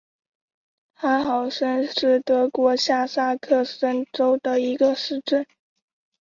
[0.95, 5.45] 哈豪森是德国下萨克森州的一个市镇。